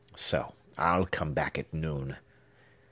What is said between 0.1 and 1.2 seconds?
So, I'll